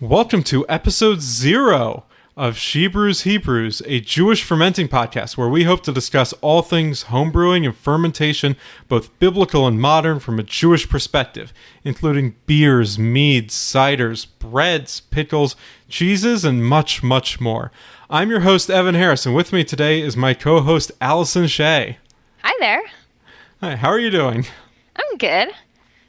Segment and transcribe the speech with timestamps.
[0.00, 2.04] Welcome to episode zero
[2.36, 7.06] of She Brews Hebrews, a Jewish fermenting podcast where we hope to discuss all things
[7.06, 8.54] homebrewing and fermentation,
[8.86, 11.52] both biblical and modern, from a Jewish perspective,
[11.82, 15.56] including beers, meads, ciders, breads, pickles,
[15.88, 17.72] cheeses, and much, much more.
[18.08, 21.98] I'm your host, Evan Harris, and with me today is my co host, Allison Shea.
[22.44, 22.82] Hi there.
[23.62, 24.46] Hi, how are you doing?
[24.94, 25.48] I'm good.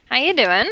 [0.08, 0.70] How you doing?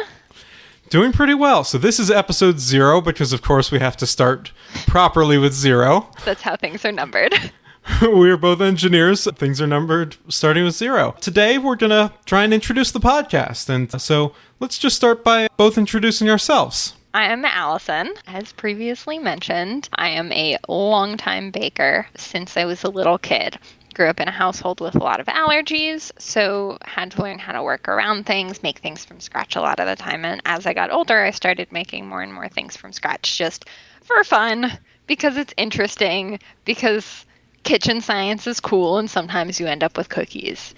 [0.91, 1.65] Doing pretty well.
[1.65, 4.53] So this is episode zero because, of course, we have to start
[4.87, 6.11] properly with zero.
[6.25, 7.35] That's how things are numbered.
[8.03, 9.27] we are both engineers.
[9.37, 11.15] Things are numbered starting with zero.
[11.21, 13.69] Today, we're going to try and introduce the podcast.
[13.69, 16.95] And so let's just start by both introducing ourselves.
[17.15, 18.13] I am Allison.
[18.27, 23.59] As previously mentioned, I am a longtime baker since I was a little kid
[23.99, 27.53] grew up in a household with a lot of allergies, so had to learn how
[27.53, 30.25] to work around things, make things from scratch a lot of the time.
[30.25, 33.65] And as I got older, I started making more and more things from scratch just
[34.03, 34.71] for fun
[35.09, 37.27] because it's interesting, because
[37.65, 40.77] kitchen science is cool, and sometimes you end up with cookies.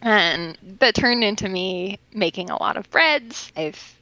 [0.00, 3.52] And that turned into me making a lot of breads.
[3.58, 3.94] I've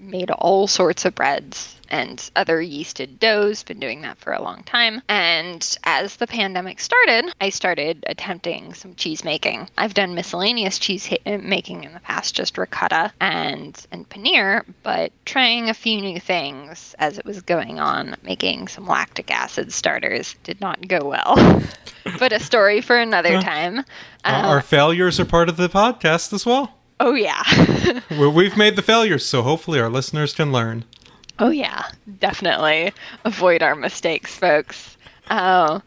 [0.00, 4.62] made all sorts of breads and other yeasted doughs, been doing that for a long
[4.62, 5.02] time.
[5.08, 9.68] And as the pandemic started, I started attempting some cheese making.
[9.76, 15.12] I've done miscellaneous cheese uh, making in the past, just ricotta and and paneer, but
[15.24, 20.36] trying a few new things as it was going on, making some lactic acid starters
[20.44, 21.36] did not go well.
[22.18, 23.80] but a story for another time.
[24.24, 26.79] Uh, Our failures are part of the podcast as well.
[27.00, 27.42] Oh, yeah.
[28.10, 30.84] well, We've made the failures, so hopefully our listeners can learn.
[31.38, 32.92] Oh, yeah, definitely.
[33.24, 34.98] Avoid our mistakes, folks.
[35.30, 35.80] Uh,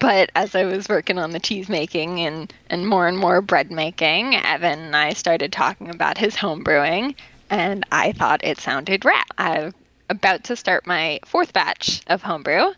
[0.00, 3.70] but as I was working on the cheese making and, and more and more bread
[3.70, 7.14] making, Evan and I started talking about his home brewing,
[7.50, 9.24] and I thought it sounded rad.
[9.36, 9.74] I'm
[10.08, 12.72] about to start my fourth batch of homebrew,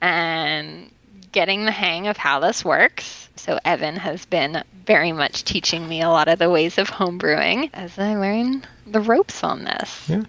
[0.00, 0.90] and
[1.30, 3.21] getting the hang of how this works.
[3.36, 7.70] So Evan has been very much teaching me a lot of the ways of homebrewing
[7.72, 10.08] as I learn the ropes on this.
[10.08, 10.24] Yeah.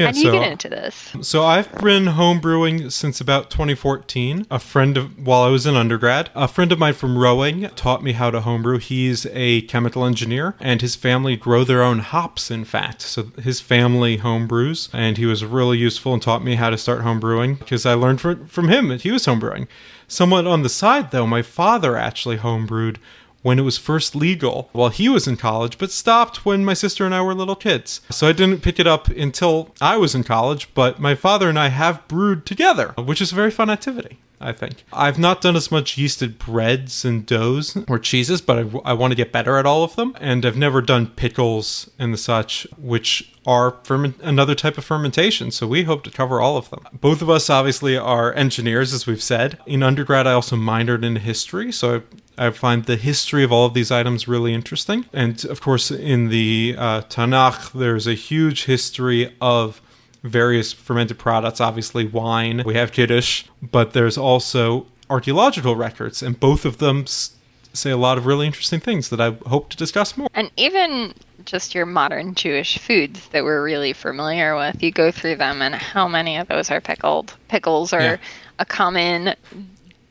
[0.00, 1.14] Yeah, How do you so, get into this?
[1.20, 4.46] So I've been homebrewing since about 2014.
[4.50, 8.02] A friend of while I was in undergrad, a friend of mine from rowing taught
[8.02, 8.78] me how to homebrew.
[8.78, 12.50] He's a chemical engineer, and his family grow their own hops.
[12.50, 16.70] In fact, so his family homebrews, and he was really useful and taught me how
[16.70, 18.88] to start homebrewing because I learned from from him.
[18.88, 19.66] That he was homebrewing.
[20.08, 22.96] Somewhat on the side, though, my father actually homebrewed
[23.42, 27.04] when it was first legal while he was in college, but stopped when my sister
[27.04, 28.00] and I were little kids.
[28.10, 31.58] So I didn't pick it up until I was in college, but my father and
[31.58, 34.18] I have brewed together, which is a very fun activity.
[34.42, 34.84] I think.
[34.90, 39.10] I've not done as much yeasted breads and doughs or cheeses, but I, I want
[39.10, 40.16] to get better at all of them.
[40.18, 45.50] And I've never done pickles and the such, which are ferment- another type of fermentation.
[45.50, 46.86] So we hope to cover all of them.
[46.90, 49.58] Both of us obviously are engineers, as we've said.
[49.66, 51.70] In undergrad, I also minored in history.
[51.70, 52.02] So
[52.40, 55.04] I find the history of all of these items really interesting.
[55.12, 59.82] And of course, in the uh, Tanakh, there's a huge history of
[60.22, 66.64] various fermented products, obviously wine, we have Kiddush, but there's also archaeological records, and both
[66.64, 70.28] of them say a lot of really interesting things that I hope to discuss more.
[70.34, 71.14] And even
[71.44, 75.74] just your modern Jewish foods that we're really familiar with, you go through them, and
[75.74, 77.34] how many of those are pickled?
[77.48, 78.16] Pickles are yeah.
[78.58, 79.34] a common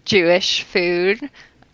[0.06, 1.30] Jewish food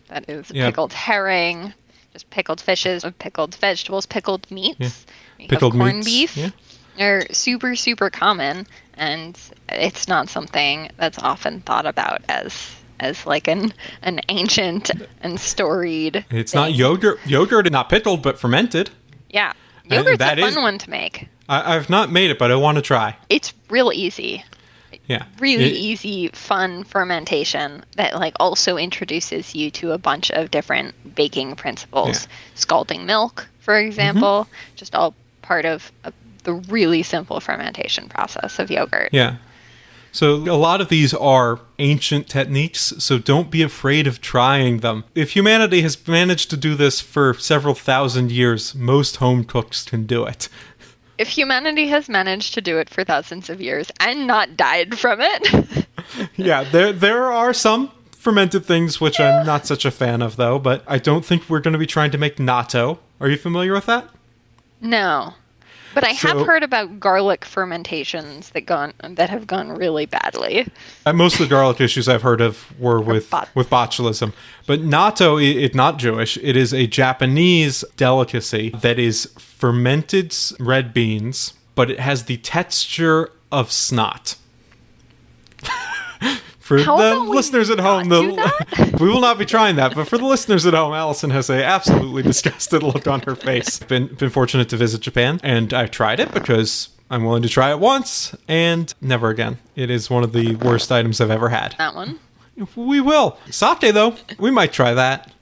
[0.08, 0.66] that is yeah.
[0.66, 1.72] pickled herring,
[2.12, 5.06] just pickled fishes, uh, pickled vegetables, pickled meats,
[5.38, 5.46] yeah.
[5.48, 6.06] pickled corned meats.
[6.06, 6.36] beef.
[6.36, 6.50] Yeah.
[6.96, 13.48] They're super, super common, and it's not something that's often thought about as as like
[13.48, 13.72] an
[14.02, 14.90] an ancient
[15.20, 16.24] and storied.
[16.30, 16.60] It's thing.
[16.60, 17.18] not yogurt.
[17.26, 18.90] Yogurt, not pickled, but fermented.
[19.28, 19.52] Yeah,
[19.84, 21.28] yogurt's a fun is, one to make.
[21.48, 23.16] I, have not made it, but I want to try.
[23.28, 24.44] It's real easy.
[25.08, 25.24] Yeah.
[25.38, 30.94] Really it, easy, fun fermentation that like also introduces you to a bunch of different
[31.14, 32.24] baking principles.
[32.24, 32.32] Yeah.
[32.54, 34.76] Scalding milk, for example, mm-hmm.
[34.76, 36.12] just all part of a,
[36.44, 39.10] the really simple fermentation process of yogurt.
[39.12, 39.36] Yeah.
[40.12, 45.04] So a lot of these are ancient techniques, so don't be afraid of trying them.
[45.14, 50.06] If humanity has managed to do this for several thousand years, most home cooks can
[50.06, 50.48] do it
[51.18, 55.20] if humanity has managed to do it for thousands of years and not died from
[55.20, 55.86] it.
[56.36, 59.40] yeah, there there are some fermented things which yeah.
[59.40, 61.86] I'm not such a fan of though, but I don't think we're going to be
[61.86, 62.98] trying to make natto.
[63.20, 64.08] Are you familiar with that?
[64.80, 65.34] No.
[65.96, 70.68] But I so, have heard about garlic fermentations that gone that have gone really badly.
[71.06, 74.34] Uh, most of the garlic issues I've heard of were with bot- with botulism.
[74.66, 76.36] But natto, it's not Jewish.
[76.42, 83.30] It is a Japanese delicacy that is fermented red beans, but it has the texture
[83.50, 84.36] of snot.
[86.66, 89.94] For How the listeners at home, the, we will not be trying that.
[89.94, 93.78] But for the listeners at home, Allison has a absolutely disgusted look on her face.
[93.86, 97.70] Been been fortunate to visit Japan, and I tried it because I'm willing to try
[97.70, 99.58] it once and never again.
[99.76, 101.76] It is one of the worst items I've ever had.
[101.78, 102.18] That one.
[102.74, 104.16] We will sake though.
[104.36, 105.32] We might try that.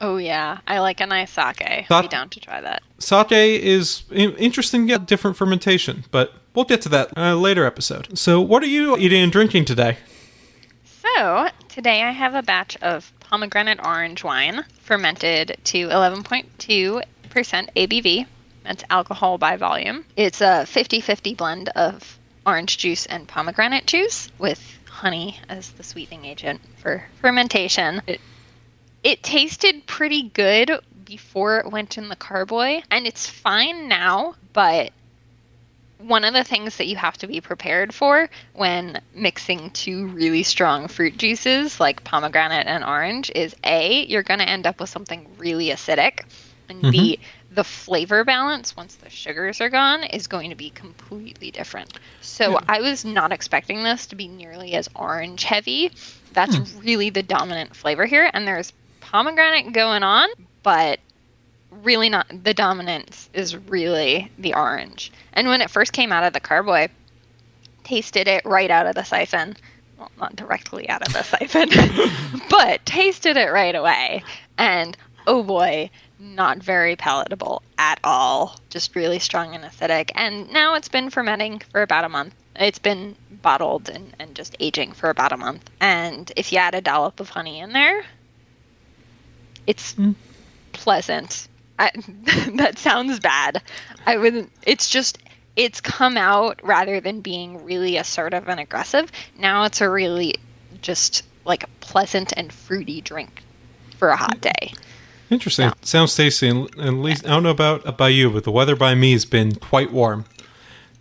[0.00, 1.62] Oh yeah, I like a nice sake.
[1.88, 2.82] I'd be down to try that.
[2.98, 8.18] Sake is interesting, yet different fermentation, but we'll get to that in a later episode.
[8.18, 9.98] So, what are you eating and drinking today?
[11.00, 18.26] So today I have a batch of pomegranate orange wine fermented to 11.2% ABV.
[18.64, 20.04] That's alcohol by volume.
[20.16, 26.24] It's a 50-50 blend of orange juice and pomegranate juice with honey as the sweetening
[26.24, 28.02] agent for fermentation.
[28.06, 28.20] It,
[29.04, 34.92] it tasted pretty good before it went in the carboy, and it's fine now, but
[35.98, 40.42] one of the things that you have to be prepared for when mixing two really
[40.42, 44.90] strong fruit juices like pomegranate and orange is A, you're going to end up with
[44.90, 46.20] something really acidic,
[46.68, 47.54] and B, mm-hmm.
[47.54, 51.98] the flavor balance once the sugars are gone is going to be completely different.
[52.20, 55.90] So I was not expecting this to be nearly as orange heavy.
[56.32, 56.78] That's hmm.
[56.80, 60.28] really the dominant flavor here, and there's pomegranate going on,
[60.62, 61.00] but
[61.82, 65.12] really not the dominance is really the orange.
[65.32, 66.88] And when it first came out of the carboy,
[67.84, 69.56] tasted it right out of the siphon.
[69.98, 71.70] Well, not directly out of the siphon,
[72.50, 74.22] but tasted it right away.
[74.56, 74.96] And
[75.26, 78.58] oh boy, not very palatable at all.
[78.70, 80.10] Just really strong and acidic.
[80.14, 82.34] And now it's been fermenting for about a month.
[82.56, 85.70] It's been bottled and, and just aging for about a month.
[85.80, 88.04] And if you add a dollop of honey in there,
[89.66, 90.14] it's mm.
[90.72, 91.46] pleasant.
[91.78, 91.90] I,
[92.56, 93.62] that sounds bad.
[94.06, 94.50] I wouldn't.
[94.66, 95.18] It's just
[95.56, 99.10] it's come out rather than being really assertive and aggressive.
[99.38, 100.36] Now it's a really
[100.82, 103.42] just like a pleasant and fruity drink
[103.96, 104.72] for a hot day.
[105.30, 105.72] Interesting.
[105.82, 106.48] Sounds tasty.
[106.48, 109.24] And at least I don't know about about you, but the weather by me has
[109.24, 110.24] been quite warm.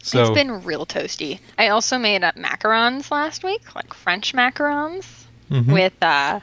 [0.02, 1.40] So It's been real toasty.
[1.58, 5.06] I also made uh, macarons last week, like French macarons
[5.52, 5.72] Mhm.
[5.74, 6.40] with uh,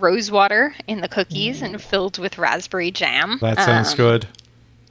[0.00, 3.38] rose water in the cookies and filled with raspberry jam.
[3.40, 4.26] that sounds Um, good.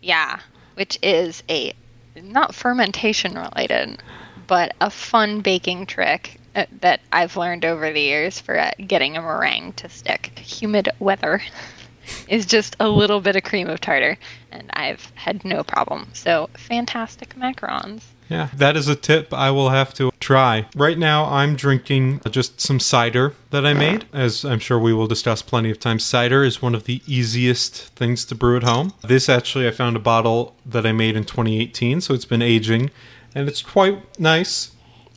[0.02, 0.40] Yeah,
[0.76, 1.74] which is a
[2.22, 4.02] not fermentation related,
[4.48, 9.16] but a fun baking trick uh, that I've learned over the years for uh, getting
[9.18, 10.38] a meringue to stick.
[10.40, 11.42] Humid weather
[12.28, 14.18] is just a little bit of cream of tartar,
[14.52, 16.10] and I've had no problem.
[16.14, 18.02] So fantastic macarons.
[18.30, 20.68] Yeah, that is a tip I will have to try.
[20.76, 24.06] Right now, I'm drinking just some cider that I made.
[24.14, 27.96] As I'm sure we will discuss plenty of times, cider is one of the easiest
[27.96, 28.94] things to brew at home.
[29.02, 32.92] This actually, I found a bottle that I made in 2018, so it's been aging,
[33.34, 34.72] and it's quite nice.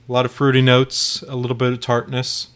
[0.09, 2.49] A lot of fruity notes, a little bit of tartness,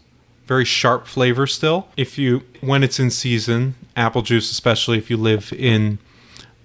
[0.47, 1.89] very sharp flavor still.
[1.97, 5.99] If you, when it's in season, apple juice, especially if you live in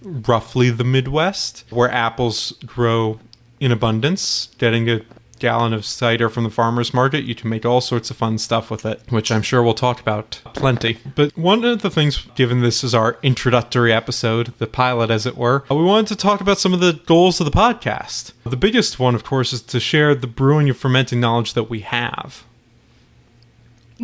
[0.02, 3.20] roughly the Midwest, where apples grow
[3.62, 4.50] in abundance.
[4.58, 5.02] Getting a
[5.40, 8.70] gallon of cider from the farmer's market, you can make all sorts of fun stuff
[8.70, 11.00] with it, which I'm sure we'll talk about plenty.
[11.16, 15.38] But one of the things, given this is our introductory episode, the pilot as it
[15.38, 18.34] were, we wanted to talk about some of the goals of the podcast.
[18.44, 21.80] The biggest one, of course, is to share the brewing and fermenting knowledge that we
[21.80, 22.44] have.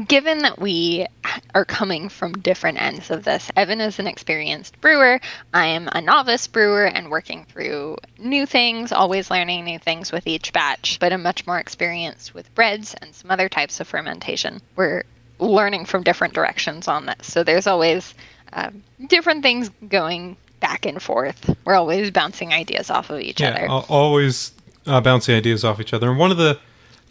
[0.06, 1.08] Given that we
[1.56, 5.20] are coming from different ends of this, Evan is an experienced brewer.
[5.54, 10.28] I am a novice brewer and working through new things, always learning new things with
[10.28, 14.62] each batch, but I'm much more experienced with breads and some other types of fermentation.
[14.76, 15.04] We're
[15.40, 17.26] learning from different directions on this.
[17.28, 18.14] So there's always
[18.54, 21.56] um, different things going back and forth.
[21.66, 23.68] We're always bouncing ideas off of each other.
[23.68, 24.52] always
[24.86, 26.10] uh, bouncing ideas off each other.
[26.10, 26.60] And one of the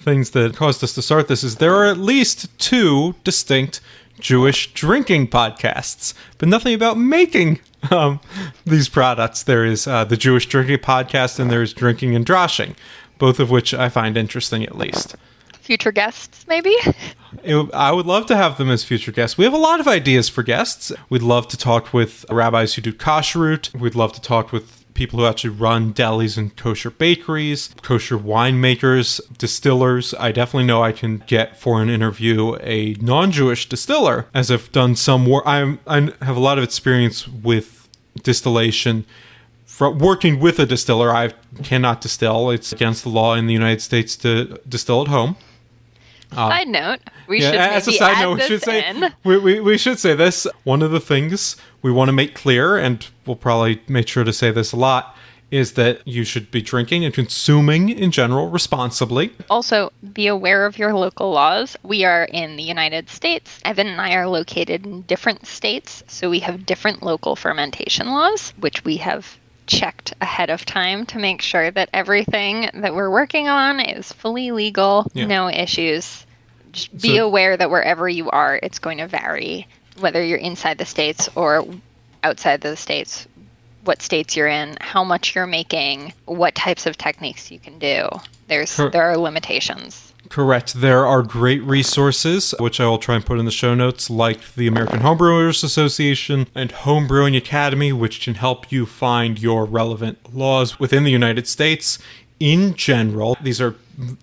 [0.06, 3.80] things that caused us to start this is there are at least two distinct
[4.20, 7.58] Jewish drinking podcasts, but nothing about making
[7.90, 8.20] um,
[8.64, 9.42] these products.
[9.42, 12.76] There is uh, the Jewish drinking podcast, and there's drinking and droshing,
[13.18, 15.16] both of which I find interesting at least.
[15.60, 16.74] Future guests, maybe?
[17.42, 19.36] It, I would love to have them as future guests.
[19.36, 20.92] We have a lot of ideas for guests.
[21.10, 23.74] We'd love to talk with rabbis who do kashrut.
[23.74, 29.20] We'd love to talk with people who actually run delis and kosher bakeries, kosher winemakers,
[29.38, 30.14] distillers.
[30.14, 34.96] I definitely know I can get for an interview a non-Jewish distiller, as I've done
[34.96, 35.44] some work.
[35.46, 35.76] I
[36.22, 37.88] have a lot of experience with
[38.22, 39.04] distillation.
[39.66, 42.50] From working with a distiller, I cannot distill.
[42.50, 45.36] It's against the law in the United States to distill at home.
[46.32, 46.48] Ah.
[46.48, 49.78] side note, we Yeah, should as a side note, we should say we, we, we
[49.78, 50.46] should say this.
[50.64, 54.32] One of the things we want to make clear, and we'll probably make sure to
[54.32, 55.16] say this a lot,
[55.50, 59.30] is that you should be drinking and consuming in general responsibly.
[59.48, 61.76] Also, be aware of your local laws.
[61.82, 63.60] We are in the United States.
[63.64, 68.52] Evan and I are located in different states, so we have different local fermentation laws,
[68.58, 73.48] which we have checked ahead of time to make sure that everything that we're working
[73.48, 75.26] on is fully legal, Yeah.
[75.26, 76.24] no issues.
[76.72, 79.66] Just be So- aware that wherever you are, it's going to vary,
[79.98, 81.66] whether you're inside the states or
[82.22, 83.26] outside the states,
[83.84, 88.08] what states you're in, how much you're making, what types of techniques you can do.
[88.48, 90.05] There's there are limitations.
[90.28, 90.74] Correct.
[90.74, 94.54] There are great resources, which I will try and put in the show notes, like
[94.54, 100.78] the American Homebrewers Association and Homebrewing Academy, which can help you find your relevant laws
[100.78, 101.98] within the United States
[102.40, 103.36] in general.
[103.40, 103.74] These are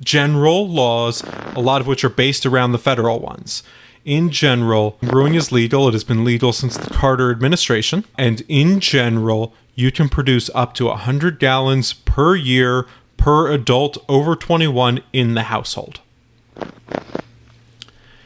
[0.04, 1.24] general laws,
[1.56, 3.64] a lot of which are based around the federal ones.
[4.06, 5.88] In general, brewing is legal.
[5.88, 8.04] It has been legal since the Carter administration.
[8.18, 12.86] And in general, you can produce up to 100 gallons per year
[13.24, 16.02] per adult over 21 in the household.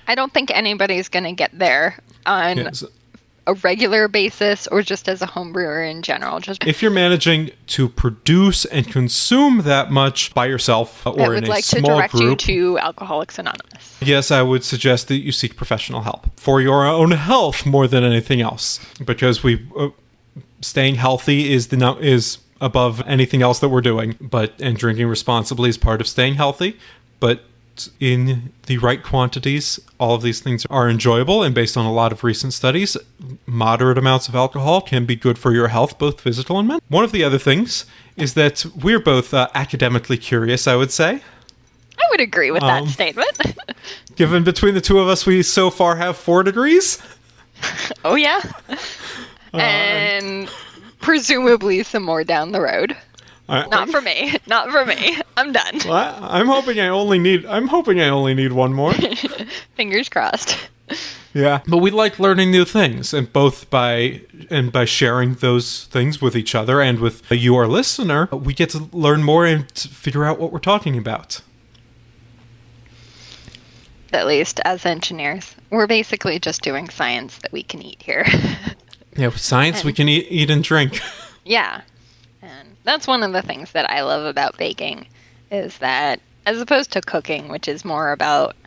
[0.08, 2.84] I don't think anybody's going to get there on Yes.
[3.46, 6.39] a regular basis or just as a home brewer in general.
[6.39, 11.38] Just If you're managing to produce and consume that much by yourself I or would
[11.39, 13.98] in a like to small direct you group, to Alcoholics Anonymous.
[14.01, 18.04] yes, I would suggest that you seek professional help for your own health more than
[18.04, 19.89] anything else, because we uh,
[20.62, 24.16] staying healthy is the is above anything else that we're doing.
[24.20, 26.78] But and drinking responsibly is part of staying healthy,
[27.20, 27.44] but
[28.00, 31.44] in the right quantities, all of these things are enjoyable.
[31.44, 32.98] And based on a lot of recent studies,
[33.46, 36.84] moderate amounts of alcohol can be good for your health, both physical and mental.
[36.90, 37.86] One of the other things
[38.16, 41.22] is that we're both uh, academically curious, I would say.
[42.00, 43.30] I would agree with that Um, statement.
[44.16, 46.98] Given between the two of us, we so far have four degrees.
[48.06, 48.42] oh, yeah.
[49.54, 50.50] Uh, and
[51.00, 52.96] presumably some more down the road.
[53.50, 54.36] I, Not for me.
[54.48, 55.18] Not for me.
[55.38, 55.80] I'm done.
[55.86, 57.46] Well, I, I'm hoping I only need.
[57.46, 58.94] I'm hoping I only need one more.
[59.75, 60.58] Fingers crossed.
[61.34, 66.22] Yeah, but we like learning new things, and both by and by sharing those things
[66.22, 70.25] with each other and with you, our listener, we get to learn more and figure
[70.25, 71.42] out what we're talking about.
[74.13, 78.25] At least as engineers, we're basically just doing science that we can eat here.
[79.18, 81.00] Yeah, with science, we can eat, eat and drink.
[81.50, 81.80] Yeah.
[82.42, 85.08] And that's one of the things that I love about baking
[85.50, 88.58] is that as opposed to cooking, which is more about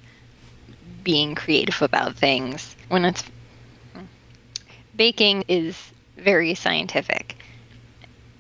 [1.05, 3.23] being creative about things, when it's
[4.97, 5.79] baking is
[6.17, 7.37] very scientific.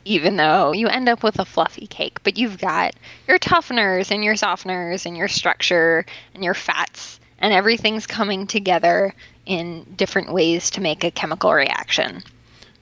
[0.07, 2.95] Even though you end up with a fluffy cake, but you've got
[3.29, 9.15] your tougheners and your softeners and your structure and your fats, and everything's coming together
[9.47, 12.23] in different ways to make a chemical reaction.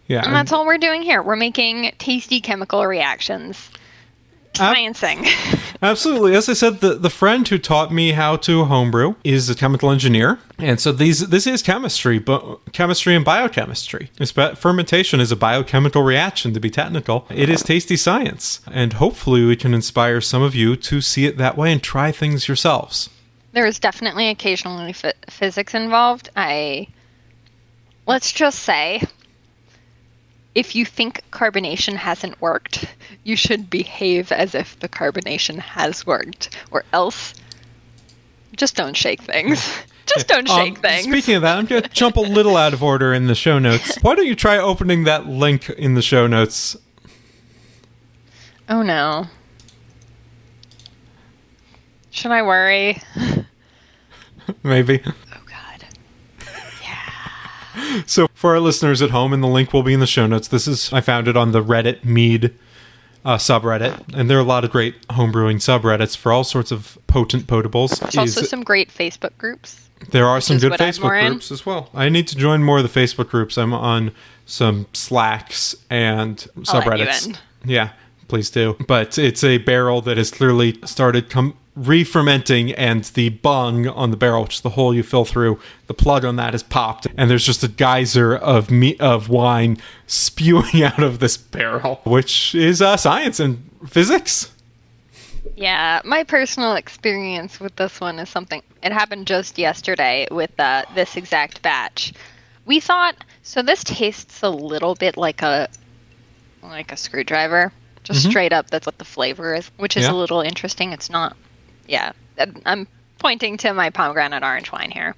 [0.06, 1.22] Yeah, And that's all we're doing here.
[1.22, 3.70] We're making tasty chemical reactions.
[4.54, 5.28] Sciencing.
[5.82, 6.34] Absolutely.
[6.34, 9.90] As I said, the, the friend who taught me how to homebrew is a chemical
[9.90, 10.38] engineer.
[10.58, 14.10] And so these this is chemistry, but chemistry and biochemistry.
[14.18, 17.26] It's fermentation is a biochemical reaction to be technical.
[17.30, 18.60] It is tasty science.
[18.72, 22.10] And hopefully we can inspire some of you to see it that way and try
[22.10, 23.10] things yourselves.
[23.52, 26.30] There is definitely occasionally ph- physics involved.
[26.36, 26.88] I.
[28.06, 29.02] Let's just say.
[30.54, 32.84] If you think carbonation hasn't worked,
[33.22, 37.34] you should behave as if the carbonation has worked, or else
[38.56, 39.70] just don't shake things.
[40.06, 41.04] Just don't shake Um, things.
[41.04, 43.58] Speaking of that, I'm going to jump a little out of order in the show
[43.58, 43.94] notes.
[44.00, 46.74] Why don't you try opening that link in the show notes?
[48.70, 49.26] oh no.
[52.10, 53.02] Should I worry?
[54.62, 55.02] Maybe.
[55.06, 55.86] Oh god.
[56.82, 58.02] Yeah.
[58.06, 60.48] so for our listeners at home, and the link will be in the show notes.
[60.48, 62.54] This is I found it on the Reddit Mead
[63.24, 66.96] uh, subreddit, and there are a lot of great homebrewing subreddits for all sorts of
[67.06, 67.98] potent potables.
[67.98, 69.88] There's also some great Facebook groups.
[70.10, 71.90] there are some good Facebook groups as well.
[71.92, 73.58] I need to join more of the Facebook groups.
[73.58, 74.12] I'm on
[74.46, 77.38] some Slacks and I'll let you subreddits.
[77.64, 77.90] Yeah,
[78.28, 78.76] please do.
[78.86, 81.56] But it's a barrel that has clearly started com-
[81.86, 85.94] re-fermenting, and the bung on the barrel, which is the hole you fill through, the
[85.94, 90.82] plug on that has popped, and there's just a geyser of meat of wine spewing
[90.82, 94.52] out of this barrel, which is uh, science and physics.
[95.56, 98.62] Yeah, my personal experience with this one is something.
[98.82, 102.12] It happened just yesterday with uh, this exact batch.
[102.66, 103.62] We thought so.
[103.62, 105.68] This tastes a little bit like a
[106.62, 107.72] like a screwdriver,
[108.04, 108.68] just straight up.
[108.70, 110.12] That's what the flavor is, which is Mm-hmm.
[110.12, 110.18] Yeah.
[110.18, 110.92] a little interesting.
[110.92, 111.36] It's not.
[111.88, 112.12] Yeah,
[112.64, 112.86] I'm-
[113.18, 115.16] pointing to my pomegranate orange wine here.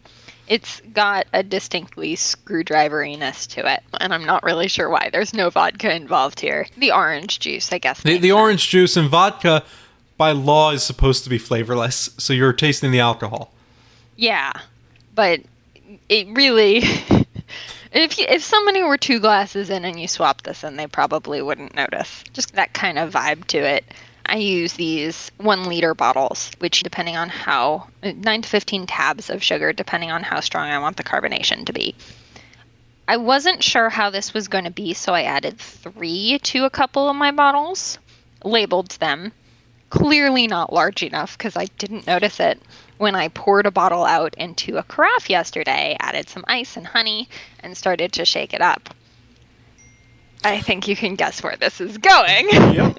[0.48, 5.10] It's got a distinctly screwdriveriness to it, and I'm not really sure why.
[5.12, 6.66] There's no vodka involved here.
[6.78, 8.02] The orange juice, I guess.
[8.02, 9.62] The, the orange juice and vodka,
[10.16, 13.52] by law, is supposed to be flavorless, so you're tasting the alcohol.
[14.16, 14.52] Yeah,
[15.14, 15.40] but
[16.08, 16.82] it really.
[17.92, 21.42] If you, if somebody were two glasses in and you swapped this in, they probably
[21.42, 22.22] wouldn't notice.
[22.32, 23.84] Just that kind of vibe to it.
[24.30, 29.42] I use these one liter bottles, which depending on how nine to fifteen tabs of
[29.42, 31.96] sugar, depending on how strong I want the carbonation to be.
[33.08, 36.70] I wasn't sure how this was going to be, so I added three to a
[36.70, 37.98] couple of my bottles,
[38.44, 39.32] labeled them.
[39.88, 42.62] Clearly not large enough because I didn't notice it
[42.98, 47.28] when I poured a bottle out into a carafe yesterday, added some ice and honey,
[47.64, 48.94] and started to shake it up.
[50.44, 52.98] I think you can guess where this is going Yep.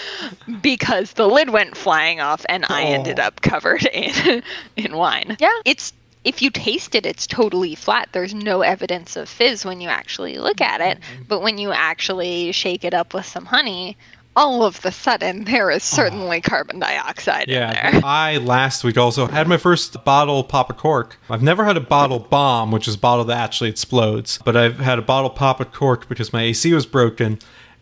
[0.62, 2.92] because the lid went flying off and I Oh.
[2.94, 4.42] ended up covered in
[4.76, 5.36] in wine.
[5.40, 5.92] Yeah, it's
[6.24, 8.08] if you taste it, it's totally flat.
[8.10, 11.22] There's no evidence of fizz when you actually look at it, mm-hmm.
[11.28, 13.96] but when you actually shake it up with some honey,
[14.36, 15.96] all of the sudden there is ah.
[15.96, 18.00] certainly carbon dioxide in Yeah, there.
[18.04, 21.18] I last week also had my first bottle pop a cork.
[21.28, 24.78] I've never had a bottle bomb, which is a bottle that actually explodes, but I've
[24.78, 27.38] had a bottle pop a cork because my AC was broken,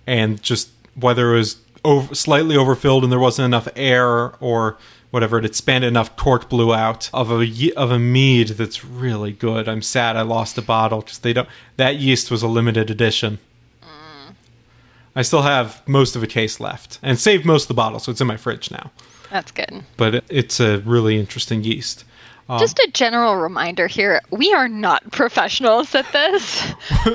[0.07, 4.79] and just whether it was over, slightly overfilled and there wasn't enough air or
[5.11, 6.17] whatever, it expanded enough.
[6.17, 9.69] Cork blew out of a of a mead that's really good.
[9.69, 11.49] I'm sad I lost a bottle because they don't.
[11.77, 13.39] That yeast was a limited edition.
[15.17, 18.11] I still have most of a case left and saved most of the bottle, so
[18.13, 18.91] it's in my fridge now
[19.31, 19.83] That's good.
[19.97, 22.05] but it- it's a really interesting yeast.
[22.49, 26.73] Um, Just a general reminder here we are not professionals at this.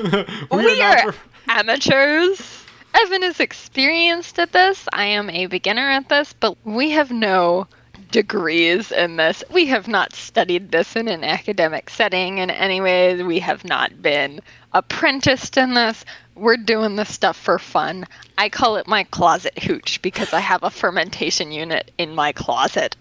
[0.50, 2.64] we not are prof- amateurs.
[2.94, 4.88] Evan is experienced at this.
[4.92, 7.68] I am a beginner at this, but we have no
[8.10, 9.44] degrees in this.
[9.52, 13.22] We have not studied this in an academic setting in any way.
[13.22, 14.40] We have not been
[14.72, 16.04] apprenticed in this.
[16.40, 18.06] We're doing this stuff for fun.
[18.38, 22.96] I call it my closet hooch because I have a fermentation unit in my closet.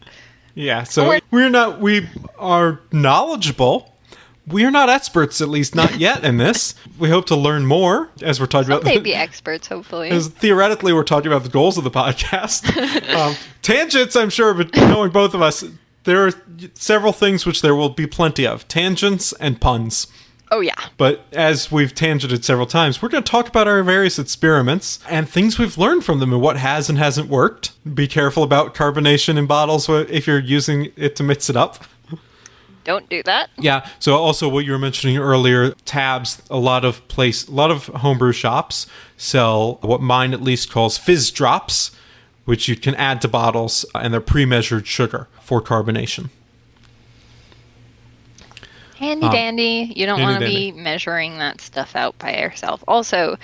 [0.56, 3.96] yeah, so We're- we're not we are knowledgeable.
[4.48, 6.74] We are not experts, at least not yet, in this.
[6.98, 9.04] We hope to learn more as we're talking Someday about.
[9.04, 10.10] be experts, hopefully.
[10.10, 12.66] As theoretically, we're talking about the goals of the podcast.
[13.16, 15.64] um, tangents, I'm sure, but knowing both of us,
[16.06, 16.32] there are
[16.74, 20.08] several things which there will be plenty of tangents and puns.
[20.52, 20.74] Oh yeah.
[20.98, 25.30] But as we've tangented several times, we're going to talk about our various experiments and
[25.30, 27.72] things we've learned from them and what has and hasn't worked.
[27.96, 31.84] Be careful about carbonation in bottles if you're using it to mix it up.
[32.84, 33.52] Don't do that.
[33.60, 33.88] Yeah.
[34.00, 36.42] So also what you were mentioning earlier, tabs.
[36.50, 40.98] A lot of place, a lot of homebrew shops sell what mine at least calls
[40.98, 41.92] fizz drops,
[42.46, 46.30] which you can add to bottles, and they're pre-measured sugar for carbonation.
[49.00, 49.94] Handy Um, dandy.
[49.96, 52.84] You don't want to be measuring that stuff out by yourself.
[52.86, 53.38] Also,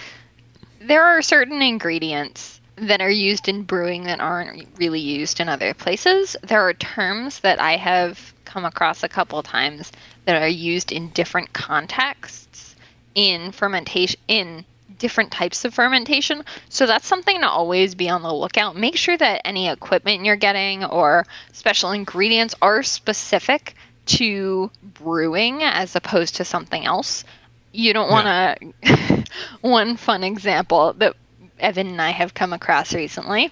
[0.82, 5.74] there are certain ingredients that are used in brewing that aren't really used in other
[5.74, 6.36] places.
[6.44, 9.94] There are terms that I have come across a couple times
[10.26, 12.76] that are used in different contexts
[13.16, 14.66] in fermentation in
[15.00, 16.44] different types of fermentation.
[16.68, 18.76] So that's something to always be on the lookout.
[18.76, 23.74] Make sure that any equipment you're getting or special ingredients are specific
[24.06, 27.24] to brewing as opposed to something else.
[27.72, 29.24] You don't want to.
[29.62, 31.16] one fun example that
[31.60, 33.52] Evan and I have come across recently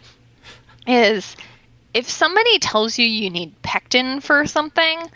[0.87, 1.35] is
[1.93, 5.09] if somebody tells you you need pectin for something,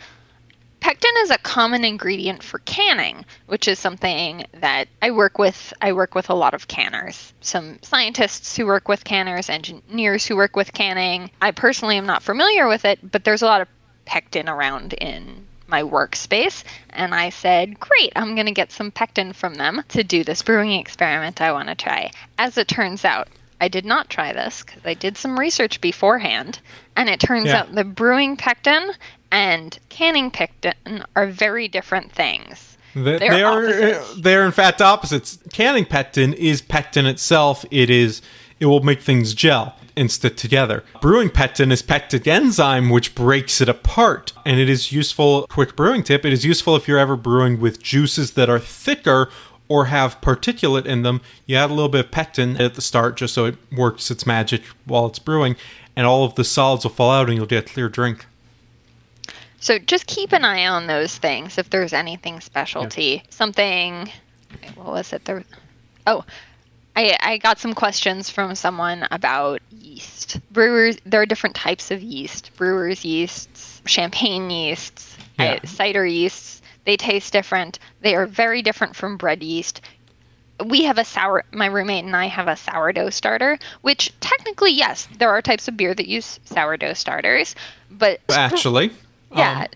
[0.80, 5.72] pectin is a common ingredient for canning, which is something that I work with.
[5.82, 10.36] I work with a lot of canners, some scientists who work with canners, engineers who
[10.36, 11.30] work with canning.
[11.42, 13.68] I personally am not familiar with it, but there's a lot of
[14.08, 19.34] pectin around in my workspace and I said, "Great, I'm going to get some pectin
[19.34, 23.28] from them to do this brewing experiment I want to try." As it turns out,
[23.60, 26.60] I did not try this cuz I did some research beforehand,
[26.96, 27.58] and it turns Yeah.
[27.60, 28.92] out the brewing pectin
[29.30, 32.78] and canning pectin are very different things.
[32.94, 33.66] They, They're they are
[34.16, 35.38] they're in fact opposites.
[35.52, 37.66] Canning pectin is pectin itself.
[37.70, 38.22] It is
[38.58, 39.74] it will make things gel
[40.06, 40.84] stick together.
[41.00, 45.46] Brewing pectin is pectic enzyme which breaks it apart, and it is useful.
[45.48, 49.28] Quick brewing tip: it is useful if you're ever brewing with juices that are thicker
[49.68, 51.20] or have particulate in them.
[51.46, 54.24] You add a little bit of pectin at the start just so it works its
[54.26, 55.56] magic while it's brewing,
[55.96, 58.26] and all of the solids will fall out, and you'll get a clear drink.
[59.60, 63.24] So just keep an eye on those things if there's anything specialty.
[63.30, 64.10] Something
[64.62, 65.24] wait, what was it?
[65.24, 65.44] There
[66.06, 66.24] Oh,
[66.98, 70.40] I I got some questions from someone about yeast.
[70.50, 72.50] Brewers there are different types of yeast.
[72.56, 75.58] Brewers yeasts, champagne yeasts, Yeah.
[75.62, 76.60] uh, cider yeasts.
[76.84, 77.78] They taste different.
[78.00, 79.80] They are very different from bread yeast.
[80.64, 85.06] We have a sour, my roommate and I have a sourdough starter, which technically, yes,
[85.18, 87.54] there are types of beer that use sourdough starters,
[87.92, 88.90] but Actually,
[89.36, 89.66] yeah,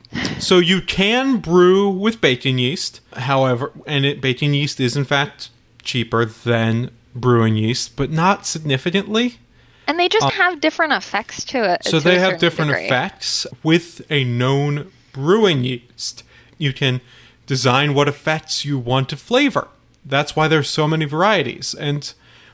[0.41, 3.01] so you can brew with baking yeast.
[3.13, 5.51] However, and it, baking yeast is in fact
[5.85, 9.38] cheaper than brewing yeast, but not significantly.
[9.87, 11.85] and they just um, have different effects to it.
[11.85, 12.87] So to they have different degree.
[12.87, 16.25] effects with a known brewing yeast.
[16.59, 17.01] You can
[17.46, 19.68] design what effects you want to flavor.
[20.05, 21.75] That's why there's so many varieties.
[21.75, 22.12] And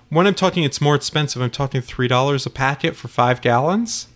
[0.08, 4.08] when I'm talking it's more expensive, I'm talking $3 a packet for 5 gallons.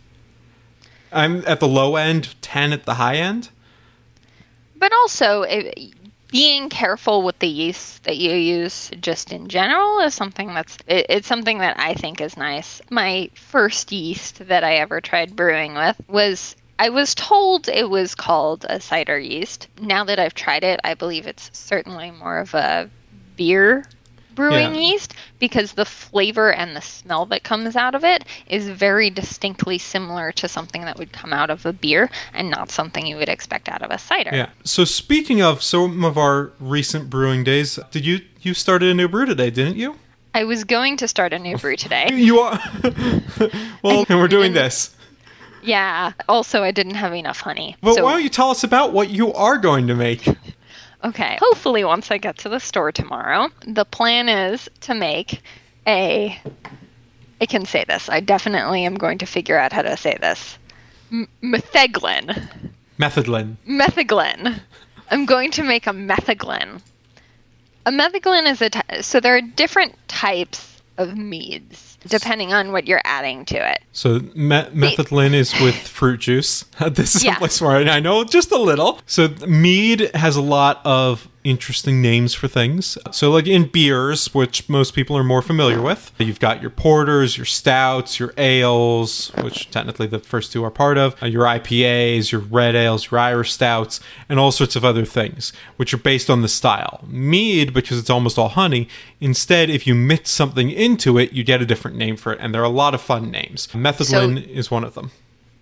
[1.12, 3.50] I'm at the low end, 10 at the high end.
[4.76, 5.94] But also, it,
[6.33, 11.07] being careful with the yeast that you use, just in general, is something that's it,
[11.09, 12.81] it's something that I think is nice.
[12.90, 16.57] My first yeast that I ever tried brewing with was.
[16.79, 19.68] I was told it was called a cider yeast.
[19.81, 22.90] Now that I've tried it, I believe it's certainly more of a
[23.37, 23.85] beer
[24.35, 24.81] brewing Yeah.
[24.81, 29.79] yeast because the flavor and the smell that comes out of it is very distinctly
[29.79, 33.29] similar to something that would come out of a beer and not something you would
[33.29, 34.31] expect out of a cider.
[34.33, 34.49] Yeah.
[34.64, 39.09] So speaking of some of our recent brewing days, did you you started a new
[39.09, 39.97] brew today, didn't you?
[40.35, 42.09] I was going to start a new brew today.
[42.12, 42.59] You are.
[43.83, 44.97] well, and we're doing this.
[45.62, 46.12] Yeah.
[46.29, 47.77] Also, I didn't have enough honey.
[47.83, 50.27] But so, why don't you tell us about what you are going to make?
[51.05, 51.38] Okay.
[51.41, 55.41] Hopefully, once I get to the store tomorrow, the plan is to make
[55.87, 56.38] a.
[57.41, 58.09] I can say this.
[58.09, 60.59] I definitely am going to figure out how to say this.
[61.11, 62.49] M- metheglin.
[62.99, 63.57] Methodlin.
[63.67, 64.61] Metheglin.
[65.11, 66.81] I'm going to make a metheglin.
[67.85, 72.87] A metheglin is a ty- so there are different types of meads depending on what
[72.87, 73.83] you're adding to it.
[73.93, 76.65] So me- methodlin is with fruit juice.
[76.91, 77.37] this is Yeah.
[77.37, 79.01] a place where I know just a little.
[79.07, 82.97] So mead has a lot of interesting names for things.
[83.11, 87.37] So like in beers, which most people are more familiar with, you've got your porters,
[87.37, 92.31] your stouts, your ales, which technically the first two are part of, uh, your IPAs,
[92.31, 96.31] your red ales, your Irish stouts, and all sorts of other things, which are based
[96.31, 97.01] on the style.
[97.09, 98.87] Mead, because it's almost all honey,
[99.21, 102.55] instead, if you mix something into it, you get a different name for it, and
[102.55, 103.66] there are a lot of fun names.
[103.68, 105.11] Methodlin is one of them.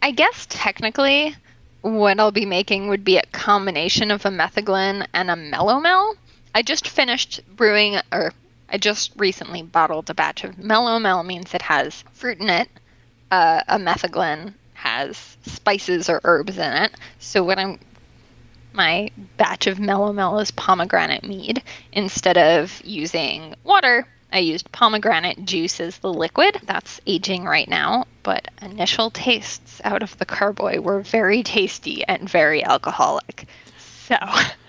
[0.03, 1.37] I guess technically,
[1.83, 6.15] what I'll be making would be a combination of a metheglin and a melomel.
[6.55, 8.33] I just finished brewing, or
[8.69, 11.25] I just recently bottled a batch of melomel.
[11.25, 12.69] Means it has fruit in it.
[13.31, 16.93] Uh, a metheglin has spices or herbs in it.
[17.19, 17.79] So when I'm
[18.73, 21.63] my batch of melomel is pomegranate mead.
[21.93, 26.59] Instead of using water, I used pomegranate juice as the liquid.
[26.65, 32.29] That's aging right now, but initial tastes out of the carboy were very tasty and
[32.29, 33.47] very alcoholic.
[33.79, 34.17] So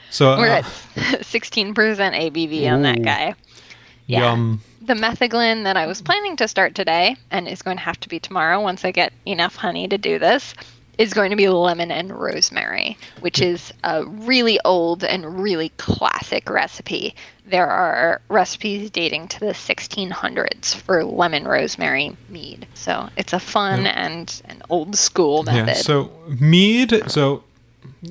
[0.10, 3.36] So, we're uh, at 16% ABV on that guy.
[4.08, 4.32] Yeah.
[4.32, 4.62] yum.
[4.82, 8.10] The metheglin that I was planning to start today, and is going to have to
[8.10, 10.56] be tomorrow once I get enough honey to do this,
[10.98, 16.50] is going to be lemon and rosemary, which is a really old and really classic
[16.50, 17.16] recipe.
[17.52, 22.66] There are recipes dating to the 1600s for lemon rosemary mead.
[22.74, 25.68] So it's a fun and an old school method.
[25.68, 25.74] Yeah.
[25.74, 27.04] So mead.
[27.08, 27.44] So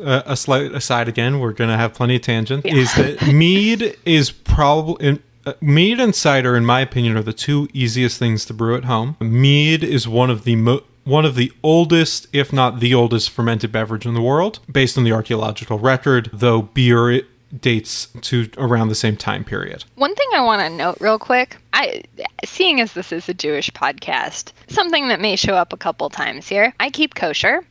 [0.04, 2.66] uh, a slight aside again, we're gonna have plenty of tangent.
[2.66, 5.06] Is that mead is probably.
[5.06, 8.76] In, uh, mead and cider, in my opinion, are the two easiest things to brew
[8.76, 9.16] at home.
[9.20, 13.72] Mead is one of the mo- one of the oldest, if not the oldest, fermented
[13.72, 16.28] beverage in the world, based on the archaeological record.
[16.32, 17.22] Though beer
[17.58, 19.84] dates to around the same time period.
[19.96, 22.02] One thing I want to note real quick, I
[22.44, 26.48] seeing as this is a Jewish podcast, something that may show up a couple times
[26.48, 26.74] here.
[26.78, 27.64] I keep kosher,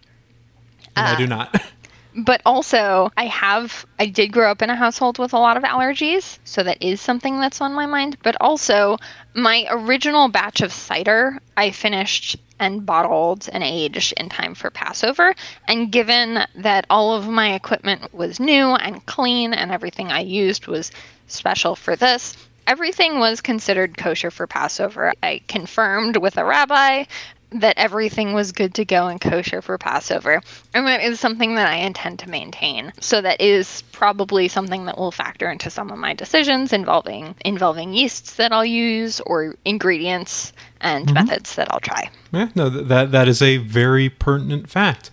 [0.95, 1.61] And Uh, I do not.
[2.17, 5.63] but also I have I did grow up in a household with a lot of
[5.63, 8.97] allergies, so that is something that's on my mind, but also
[9.33, 15.33] my original batch of cider I finished and bottled and aged in time for Passover.
[15.67, 20.67] And given that all of my equipment was new and clean and everything I used
[20.67, 20.91] was
[21.27, 22.35] special for this,
[22.67, 25.13] everything was considered kosher for Passover.
[25.23, 27.05] I confirmed with a rabbi
[27.51, 30.41] that everything was good to go and kosher for Passover.
[30.73, 32.93] And that is something that I intend to maintain.
[32.99, 37.93] So that is probably something that will factor into some of my decisions involving involving
[37.93, 41.13] yeasts that I'll use or ingredients and mm-hmm.
[41.15, 42.09] methods that I'll try.
[42.31, 45.09] Yeah, no, that that is a very pertinent fact.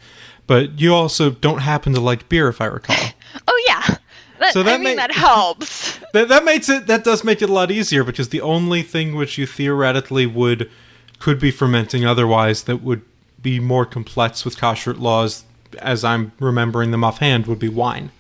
[0.46, 2.96] But you also don't happen to like beer, if I recall.
[3.49, 3.96] Oh yeah.
[4.38, 5.99] That, So I that mean may- that helps.
[6.14, 9.14] that that makes it that does make it a lot easier because the only thing
[9.14, 10.70] which you theoretically would
[11.18, 13.02] could be fermenting otherwise that would
[13.40, 15.44] be more complex with kashrut laws,
[15.79, 18.11] as I'm remembering them offhand, would be wine.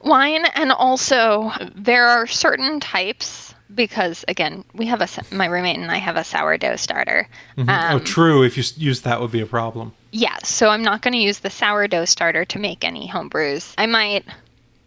[0.00, 5.90] wine and also there are certain types because again we have a my roommate and
[5.90, 8.42] i have a sourdough starter oh, um, true.
[8.42, 9.92] If you use that, would be a problem.
[10.12, 13.74] yeah so i'm not going to use the sourdough starter to make any home brews
[13.76, 14.24] i might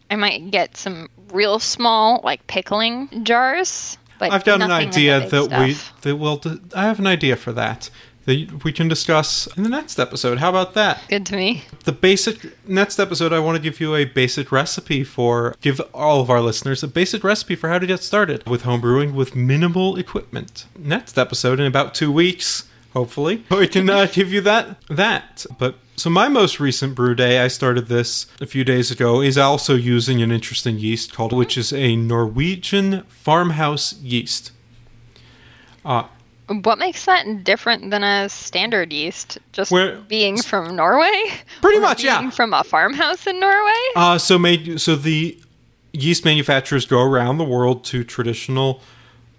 [0.10, 4.94] i might get some real small like pickling jars but I've got an nothing in
[4.94, 6.42] the idea that we that will.
[6.76, 7.90] I have an idea for that
[8.26, 10.38] that we can discuss in the next episode.
[10.38, 11.02] How about that?
[11.10, 15.04] good to me The basic next episode, I want to give you a basic recipe
[15.04, 18.62] for give all of our listeners a basic recipe for how to get started with
[18.62, 20.66] homebrewing with minimal equipment.
[20.78, 25.48] Next episode in about two weeks, hopefully, we can uh, give you that that.
[25.58, 29.38] But so my most recent brew day, I started this a few days ago, is
[29.38, 34.52] also using an interesting yeast called, which is a Norwegian farmhouse yeast.
[35.86, 36.04] Uh,
[36.64, 41.82] what makes that different than a standard yeast just Where- being from norway Pretty Or
[41.82, 42.30] much, yeah.
[42.30, 45.40] from a farmhouse in norway Uh, so made so the
[45.94, 48.82] yeast manufacturers go around the world to traditional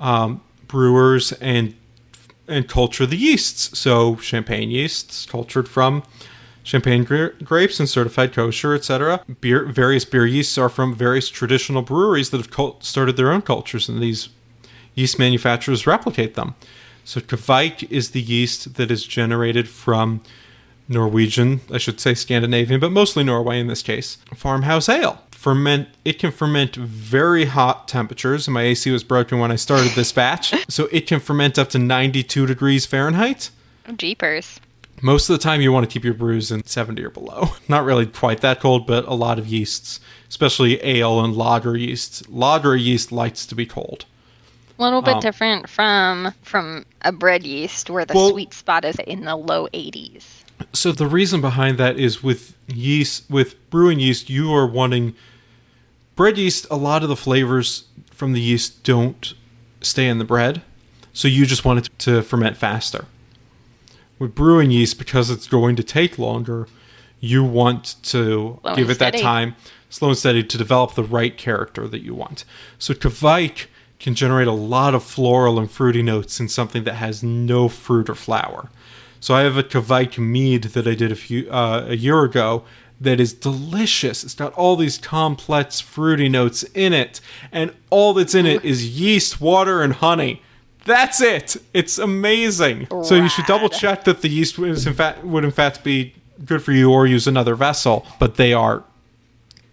[0.00, 1.74] um, brewers and
[2.48, 3.78] and culture the yeasts.
[3.78, 6.02] So champagne yeasts cultured from
[6.62, 9.22] champagne gra- grapes and certified kosher, etc.
[9.40, 13.42] Beer, various beer yeasts are from various traditional breweries that have cult- started their own
[13.42, 14.29] cultures, and these
[14.94, 16.55] yeast manufacturers replicate them.
[17.05, 20.22] So Kveik is the yeast that is generated from
[20.88, 24.18] Norwegian, I should say Scandinavian, but mostly Norway in this case.
[24.35, 25.22] Farmhouse ale.
[25.31, 28.48] Ferment it can ferment very hot temperatures.
[28.48, 30.55] My AC was broken when I started this batch.
[30.68, 33.51] So it can ferment up to 92 degrees Fahrenheit.
[33.96, 34.61] jeepers
[35.04, 37.50] Most of the time you want to keep your brews in 70 or below.
[37.68, 42.22] Not really quite that cold, but a lot of yeasts, especially ale and lager yeasts.
[42.28, 44.04] Lager yeast likes to be cold.
[44.78, 48.84] a little bit Um, different from from a bread yeast where the Well- sweet spot
[48.84, 50.24] is in the low 80s
[50.72, 55.14] So the reason behind that is with yeast, with brewing yeast, you are wanting
[56.14, 56.66] bread yeast.
[56.70, 59.34] A lot of the flavors from the yeast don't
[59.80, 60.62] stay in the bread,
[61.12, 63.06] so you just want it to ferment faster.
[64.22, 66.68] With brewing yeast, because it's going to take longer,
[67.18, 69.56] you want to Slow give it that time,
[69.90, 72.44] slow and steady, to develop the right character that you want.
[72.78, 73.66] So Kveik
[73.98, 78.08] can generate a lot of floral and fruity notes in something that has no fruit
[78.08, 78.70] or flower.
[79.18, 82.62] So I have a Kveik mead that I did a few uh, a year ago
[83.00, 84.22] that is delicious.
[84.22, 89.00] It's got all these complex fruity notes in it, and all that's in it is
[89.00, 90.42] yeast, water, and honey.
[90.84, 91.56] That's it.
[91.72, 92.88] It's amazing.
[93.04, 96.14] So you should double check that the yeast is in fact would in fact be
[96.44, 98.04] good for you, or use another vessel.
[98.18, 98.82] But they are.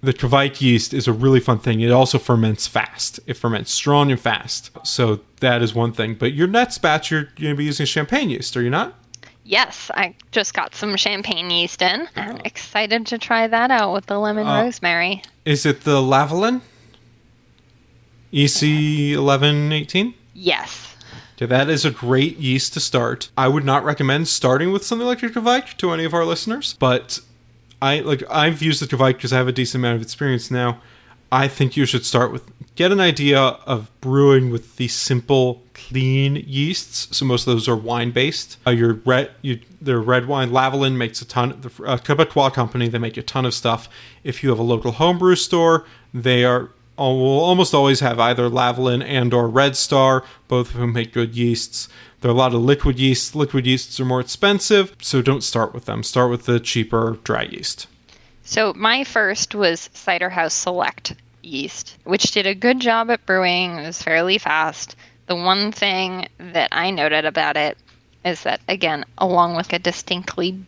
[0.01, 1.81] The Kveik yeast is a really fun thing.
[1.81, 3.19] It also ferments fast.
[3.27, 4.71] It ferments strong and fast.
[4.87, 6.13] So that is one thing.
[6.15, 8.93] But your next batch, you're going to be using champagne yeast, are you not?
[9.45, 14.05] yes i just got some champagne yeast in and excited to try that out with
[14.05, 16.61] the lemon Uh, rosemary Is it the Lalvin?
[18.31, 20.13] E EC eleven eighteen?
[20.35, 20.88] yes
[21.39, 23.29] Okay, that is a great yeast to start.
[23.37, 26.75] I would not recommend starting with something like your Kveik to any of our listeners,
[26.79, 27.21] but
[27.81, 30.81] I like I've used the Kveik because I have a decent amount of experience now.
[31.31, 36.35] I think you should start with get an idea of brewing with the simple, clean
[36.35, 37.15] yeasts.
[37.15, 38.57] So most of those are wine based.
[38.67, 41.57] Uh, your red, you, their red wine, Lalvin makes a ton.
[41.61, 43.87] The uh, Quebecois company they make a ton of stuff.
[44.25, 46.71] If you have a local homebrew store, they are
[47.07, 51.35] will almost always have either Lalvin and or Red Star, both of whom make good
[51.35, 51.87] yeasts.
[52.21, 53.33] There are a lot of liquid yeasts.
[53.33, 56.03] Liquid yeasts are more expensive, so don't start with them.
[56.03, 57.87] Start with the cheaper dry yeast.
[58.43, 63.77] So my first was Cider House Select yeast, which did a good job at brewing.
[63.77, 64.95] It was fairly fast.
[65.27, 67.77] The one thing that I noted about it
[68.25, 70.59] is that again, along with a distinctly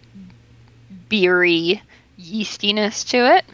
[1.09, 1.81] beery
[2.19, 3.45] yeastiness to it,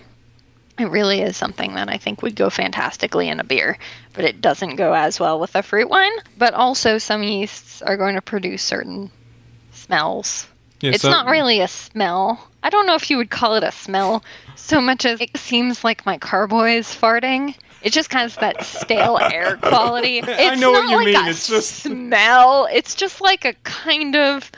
[0.79, 3.77] it really is something that I think would go fantastically in a beer,
[4.13, 6.11] but it doesn't go as well with a fruit wine.
[6.37, 9.09] But also, some yeasts are going to produce certain
[9.71, 10.47] smells
[10.81, 12.47] Yeah, it's so- not really a smell.
[12.63, 14.23] I don't know if you would call it a smell
[14.55, 17.55] so much as it seems like my carboy is farting.
[17.83, 20.17] It just has that stale air quality.
[20.23, 22.67] It's I know what not you like mean, A it's just- smell.
[22.71, 24.51] It's just like a kind of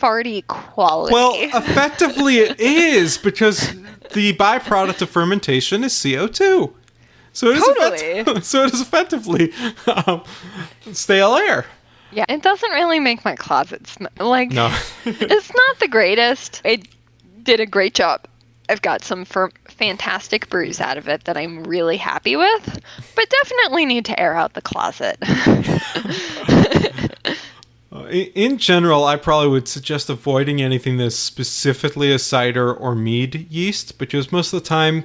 [0.00, 1.12] farty quality.
[1.14, 3.74] Well, effectively it is because
[4.12, 6.72] the byproduct of fermentation is CO2.
[7.32, 8.18] So it is Totally.
[8.20, 9.52] effect- so it is effectively
[10.06, 10.22] um,
[10.92, 11.66] stale air.
[12.12, 14.50] yeah, it doesn't really make my closet smell like.
[14.52, 14.72] No.
[15.04, 16.60] it's not the greatest.
[16.64, 16.86] It
[17.42, 18.26] did a great job.
[18.68, 22.80] I've got some fer- fantastic brews out of it that I'm really happy with,
[23.14, 25.18] but definitely need to air out the closet.
[27.94, 33.46] Uh, in- general, I probably would suggest avoiding anything that's specifically a cider or mead
[33.50, 35.04] yeast because most of the time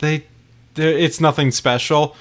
[0.00, 0.26] they
[0.76, 2.14] it's nothing special,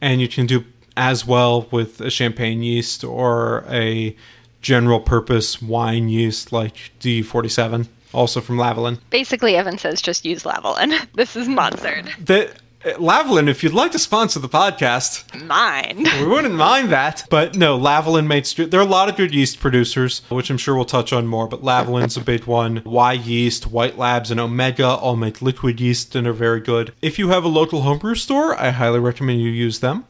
[0.00, 0.64] and you can do
[0.96, 4.16] as well with a champagne yeast or a
[4.60, 8.98] general purpose wine yeast like D47, also from Lalvin.
[9.10, 10.92] Basically, Evan says just use Lalvin.
[11.14, 12.10] This is sponsored.
[12.24, 12.52] The, uh,
[12.84, 15.98] Lalvin, if you'd like to sponsor the podcast, Mine.
[16.20, 17.24] we wouldn't mind that.
[17.28, 20.74] But no, Lalvin makes there are a lot of good yeast producers, which I'm sure
[20.74, 21.46] we'll touch on more.
[21.46, 22.80] But Lalvin's a big one.
[22.80, 26.94] Wyeast, White Labs, and Omega all make liquid yeast and are very good.
[27.02, 30.04] If you have a local homebrew store, I highly recommend you use them.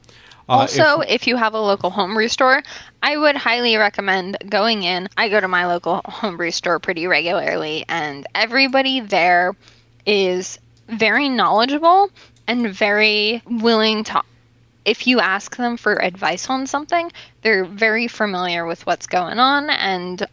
[0.49, 2.63] Uh, if- Also, if, you have a local homebrew store,
[3.03, 5.09] I would highly recommend going in.
[5.17, 9.55] I go to my local homebrew store pretty regularly, and everybody there
[10.07, 12.11] is very knowledgeable
[12.51, 14.23] and very willing to.
[14.85, 19.71] If you ask them for advice on something, they're very familiar with what's going on
[19.71, 20.27] and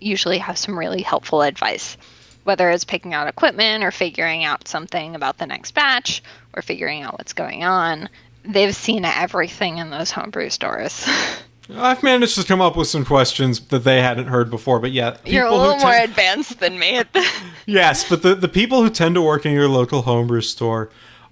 [0.00, 1.96] usually have some really helpful advice.
[2.42, 6.22] Whether it's picking out equipment or figuring out something about the next batch
[6.54, 8.08] or figuring out what's going on,
[8.44, 11.08] they've seen everything in those homebrew stores.
[11.72, 15.18] I've managed to come up with some questions that they hadn't heard before, but yeah,
[15.24, 17.02] You're a people who little more advanced than me.
[17.66, 20.90] Yes, but the, the people who tend to work in your local homebrew store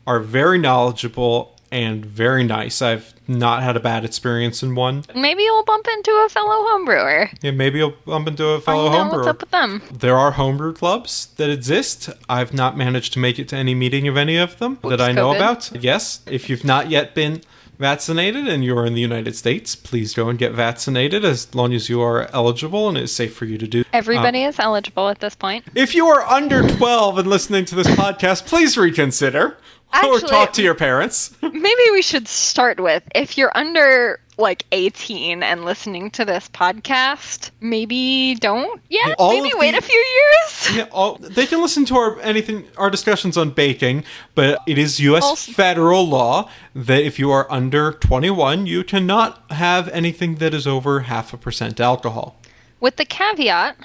[0.08, 2.80] are very knowledgeable and very nice.
[2.80, 5.04] I've not had a bad experience in one.
[5.14, 7.30] Maybe you'll bump into a fellow homebrewer.
[7.42, 9.28] Yeah, maybe you'll bump into a fellow know what's homebrewer.
[9.28, 9.82] up with them.
[9.92, 12.08] There are homebrew clubs that exist.
[12.26, 15.12] I've not managed to make it to any meeting of any of them that I
[15.12, 15.36] know COVID.
[15.36, 15.82] about.
[15.84, 17.42] Yes, if you've not yet been
[17.78, 21.88] vaccinated and you're in the United States, please go and get vaccinated as long as
[21.88, 23.80] you are eligible and it's safe for you to do.
[23.82, 25.64] Uh, Everybody is eligible at this point.
[25.74, 29.56] If you are under 12 and listening to this podcast, please reconsider
[30.04, 31.34] or talk to your parents.
[31.42, 37.50] Maybe we should start with if you're under like 18 and listening to this podcast,
[37.60, 39.16] maybe don't yet.
[39.18, 40.24] All maybe wait the- a few years.
[40.76, 45.00] Yeah, all, they can listen to our anything our discussions on baking, but it is
[45.00, 45.24] U.S.
[45.24, 50.66] Also- federal law that if you are under 21, you cannot have anything that is
[50.66, 52.36] over half a percent alcohol.
[52.80, 53.76] With the caveat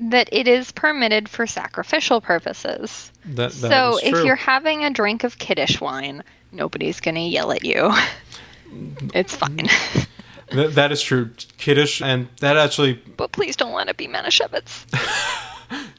[0.00, 3.12] that it is permitted for sacrificial purposes.
[3.24, 7.52] That, that so if you're having a drink of kiddush wine, nobody's going to yell
[7.52, 7.92] at you.
[9.14, 9.68] it's fine.
[10.52, 14.84] That- that is true, kiddush, and that actually but please don't let it be Manischewitz.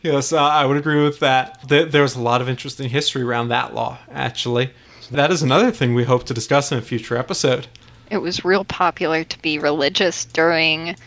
[0.02, 1.66] Yes, uh, I would agree with that.
[1.70, 4.72] There, there's a lot of interesting history around that law, actually.
[5.10, 7.68] That is another thing we hope to discuss in a future episode.
[8.10, 10.98] It was real popular to be religious during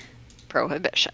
[0.58, 1.10] Prohibition.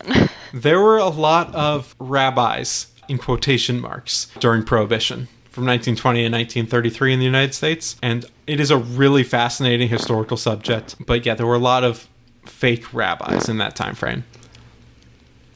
[0.53, 7.14] There were a lot of rabbis, in quotation marks, during Prohibition from 1920 and 1933
[7.14, 7.96] in the United States.
[8.03, 10.96] And it is a really fascinating historical subject.
[11.07, 12.07] But yeah, there were a lot of
[12.44, 14.24] fake rabbis in that time frame,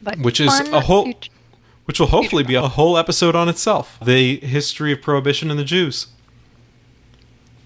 [0.01, 1.29] But Which is a whole- fut-
[1.85, 3.99] which will hopefully be a whole episode on itself.
[4.03, 6.07] The history of Prohibition and the Jews.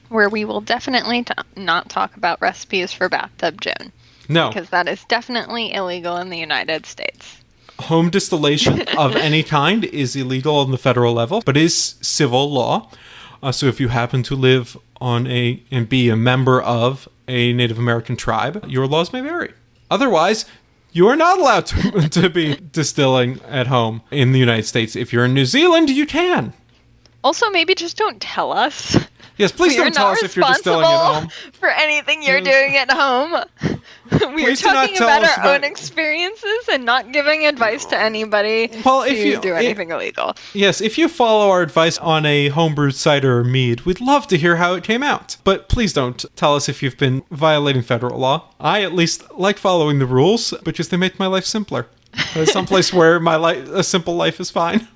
[0.08, 3.92] where we will definitely t- not talk about recipes for bathtub gin
[4.28, 7.38] No, because that is definitely illegal in the United States.
[7.80, 12.90] home distillation of any kind is illegal on the federal level, but is civil law.
[13.42, 17.52] Uh, so if you happen to live on a and be a member of a
[17.52, 19.52] Native American tribe, your laws may vary.
[19.90, 20.44] Otherwise,
[20.92, 24.96] you are not allowed to, to be distilling at home in the United States.
[24.96, 26.52] If you're in New Zealand, you can.
[27.24, 28.96] Also, maybe just don't tell us.
[29.36, 31.28] Yes, please we don't tell us if you're distilling at home.
[31.52, 33.30] for anything you're doing at home.
[34.10, 37.96] we are Please not talking about our about- own experiences and not giving advice to
[37.96, 40.34] anybody Well, if you- do anything illegal.
[40.54, 44.36] Yes, if you follow our advice on a homebrewed cider or mead, we'd love to
[44.36, 45.36] hear how it came out.
[45.44, 48.44] But please don't tell us if you've been violating federal law.
[48.58, 51.86] I at least like following the rules because they make my life simpler.
[52.34, 54.88] There's some place where my life, a simple life is fine.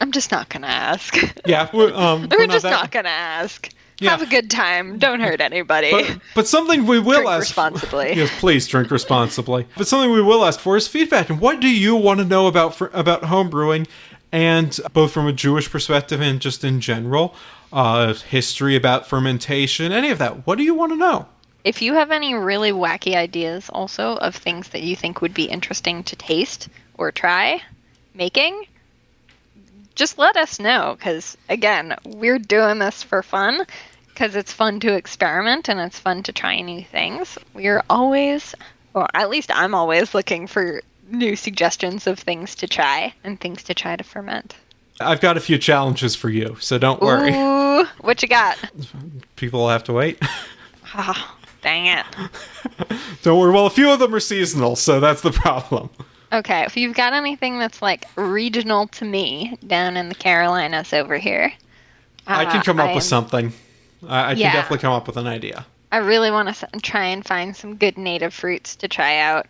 [0.00, 1.14] I'm just not gonna ask.
[1.46, 3.70] Yeah, we're, um, We're, we're just that- not gonna ask.
[4.00, 4.10] Yeah.
[4.10, 4.98] Have a good time.
[4.98, 5.92] Don't hurt anybody.
[5.92, 8.12] But, but something we will Drink ask responsibly.
[8.16, 9.66] yes, please drink responsibly.
[9.76, 11.30] But something we will ask for is feedback.
[11.30, 13.86] And what do you want to know about for, about home brewing,
[14.32, 17.36] and both from a Jewish perspective and just in general,
[17.72, 20.44] uh, history about fermentation, any of that?
[20.44, 21.28] What do you want to know?
[21.62, 25.44] If you have any really wacky ideas also of things that you think would be
[25.44, 26.68] interesting to taste
[26.98, 27.62] or try
[28.12, 28.66] making,
[29.94, 33.64] just let us know because again, we're doing this for fun
[34.08, 37.36] because it's fun to experiment and it's fun to try new things.
[37.52, 38.54] We're always,
[38.94, 40.80] or at least I'm always looking for
[41.10, 44.56] new suggestions of things to try and things to try to ferment.
[45.00, 47.34] I've got a few challenges for you, so don't worry.
[47.34, 48.56] Ooh, what you got?
[49.36, 50.18] People will have to wait.
[50.96, 52.06] Ah, dang it.
[53.22, 53.52] don't worry.
[53.52, 55.90] Well, a few of them are seasonal, so that's the problem.
[56.34, 61.16] Okay, if you've got anything that's like regional to me down in the Carolinas over
[61.16, 61.52] here,
[62.26, 63.52] I can uh, come up I with am- something.
[64.08, 64.50] I, I Yeah.
[64.50, 65.64] can definitely come up with an idea.
[65.92, 69.46] I really want to try and find some good native fruits to try out.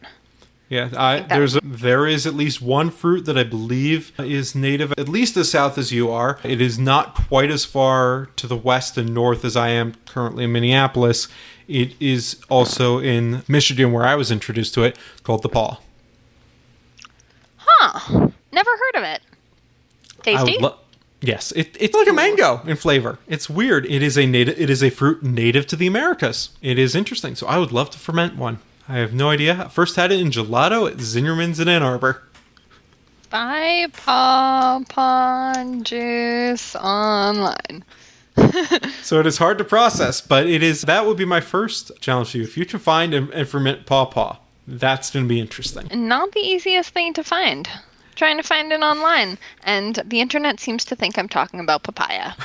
[0.68, 4.92] Yeah, I, there's a, there is at least one fruit that I believe is native,
[4.98, 6.38] at least as south as you are.
[6.42, 10.44] It is not quite as far to the west and north as I am currently
[10.44, 11.28] in Minneapolis.
[11.66, 15.78] It is also in Michigan, where I was introduced to it, called the paw.
[17.92, 18.28] Huh?
[18.52, 19.20] Never heard of it.
[20.22, 20.52] Tasty.
[20.52, 20.76] would lo-
[21.20, 23.18] yes, it, it's like a mango in flavor.
[23.28, 23.84] It's weird.
[23.86, 24.58] It is a native.
[24.58, 26.50] It is a fruit native to the Americas.
[26.62, 27.34] It is interesting.
[27.34, 28.58] So I would love to ferment one.
[28.88, 29.68] I have no idea.
[29.70, 32.22] First had it in gelato at Zingerman's in Ann Arbor.
[33.30, 37.84] Buy pawpaw juice online.
[39.02, 42.32] So it is hard to process, but it is that would be my first challenge
[42.32, 42.44] to you.
[42.44, 45.88] If you can find and, and ferment pawpaw, that's going to be interesting.
[46.08, 47.68] Not the easiest thing to find.
[48.14, 52.32] Trying to find it online, and the internet seems to think I'm talking about papaya.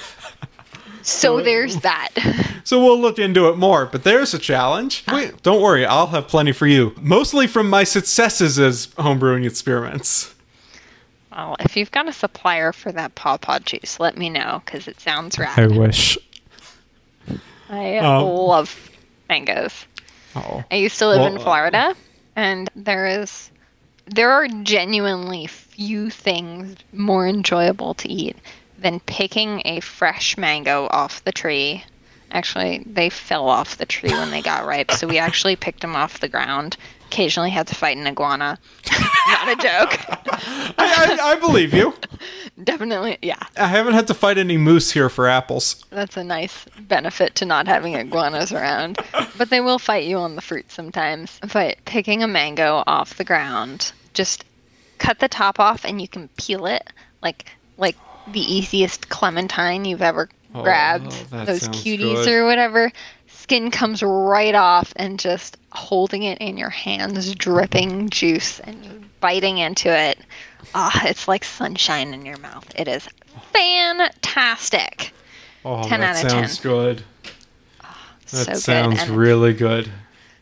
[1.01, 2.09] So there's that.
[2.65, 5.03] So we'll look into it more, but there's a challenge.
[5.11, 6.93] Wait, don't worry, I'll have plenty for you.
[7.01, 10.36] Mostly from my successes as homebrewing experiments.
[11.32, 14.99] Well, if you've got a supplier for that pawpaw juice, let me know because it
[14.99, 15.57] sounds rad.
[15.57, 16.17] I wish.
[17.70, 18.91] I Um, love
[19.30, 19.86] mangoes.
[20.36, 20.63] Oh.
[20.70, 21.95] I used to live in Well, uh, Florida,
[22.36, 23.52] and there is
[24.08, 28.36] there are genuinely few things more enjoyable to eat
[28.80, 31.84] than picking a fresh mango off the tree.
[32.32, 35.96] Actually, they fell off the tree when they got ripe, so we actually picked them
[35.96, 36.78] off the ground.
[37.08, 38.60] Occasionally had to fight an iguana.
[39.28, 40.00] Not a joke.
[40.78, 41.94] I, I, I believe you.
[42.64, 43.39] Definitely, yeah.
[43.57, 45.84] I haven't had to fight any moose here for apples.
[45.91, 48.97] That's a nice benefit to not having iguanas around.
[49.38, 51.39] But they will fight you on the fruit sometimes.
[51.53, 54.43] But picking a mango off the ground, just
[54.97, 56.89] cut the top off and you can peel it
[57.24, 57.45] like
[57.78, 57.95] like
[58.34, 61.12] the easiest clementine you've ever Oh, grabbed.
[61.30, 62.28] that Those cuties good.
[62.34, 62.91] or whatever.
[63.28, 69.57] Skin comes right off and just holding it in your hands, dripping juice and biting
[69.57, 70.20] into it.
[70.74, 72.67] Ah, it's like sunshine in your mouth.
[72.76, 73.07] It is
[73.53, 75.13] fantastic.
[75.65, 76.72] Oh, 10 that out of sounds 10.
[76.72, 77.03] good.
[78.32, 79.09] That so sounds good.
[79.09, 79.89] Really good.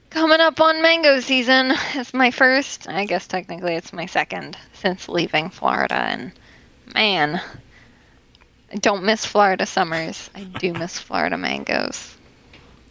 [0.09, 1.73] coming up on mango season.
[1.93, 2.87] It's my first.
[2.89, 5.95] I guess technically it's my second since leaving Florida.
[5.95, 6.31] And
[6.93, 7.41] man,
[8.71, 10.29] I don't miss Florida summers.
[10.35, 12.15] I do miss Florida mangoes.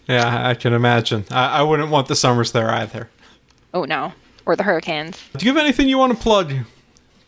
[0.08, 1.24] Yeah, I can imagine.
[1.30, 3.10] I, I wouldn't want the summers there either.
[3.74, 4.12] Oh no,
[4.46, 5.22] or the hurricanes.
[5.36, 6.52] Do you have anything you want to plug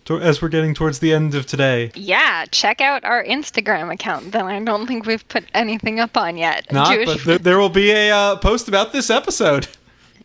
[0.07, 1.91] to, as we're getting towards the end of today?
[1.95, 6.37] Yeah, check out our Instagram account that I don't think we've put anything up on
[6.39, 6.73] yet.
[6.73, 9.69] Not, Jewish but there, there will be a uh, post about this episode.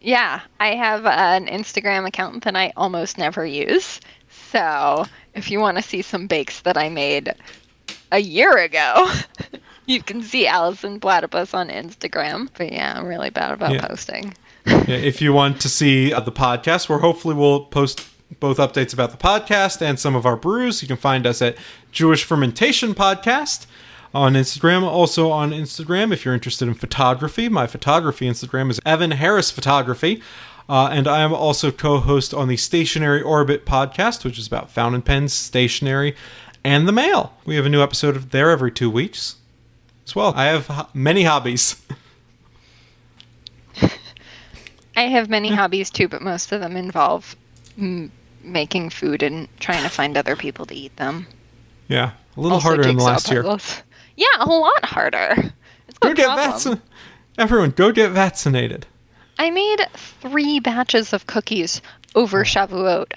[0.06, 4.02] Yeah, I have an Instagram account that I almost never use.
[4.52, 7.34] So if you want to see some bakes that I made
[8.12, 9.10] a year ago,
[9.86, 12.50] you can see Allison Platypus on Instagram.
[12.58, 13.88] But yeah, I'm really bad about Yeah.
[13.88, 14.34] posting.
[14.88, 18.07] If you want to see uh, the podcast, where hopefully we'll post
[18.39, 21.57] both updates about the podcast and some of our brews, you can find us at
[21.91, 23.66] Jewish Fermentation Podcast
[24.14, 24.84] on Instagram.
[24.84, 30.22] Also on Instagram, if you're interested in photography, my photography Instagram is Evan Harris Photography.
[30.70, 35.01] Uh, and I am also co-host on the Stationary Orbit podcast, which is about fountain
[35.01, 36.16] pens, stationery,
[36.64, 37.34] and the mail.
[37.45, 39.36] We have a new episode of there every two weeks
[40.05, 40.34] as well.
[40.36, 41.82] I have many hobbies.
[44.96, 47.36] I have many hobbies too, but most of them involve
[47.80, 48.10] mm,
[48.44, 51.28] making food and trying to find other people to eat them.
[51.88, 53.44] yeah, a little Also harder than last year.
[54.16, 55.52] Yeah, a lot harder.
[55.88, 56.84] It's Go get vaccinated.
[57.38, 58.86] Everyone, go get vaccinated.
[59.39, 61.82] I made three batches of cookies
[62.16, 63.12] over Shavuot.